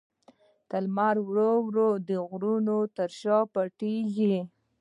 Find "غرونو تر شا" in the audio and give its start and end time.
2.29-3.37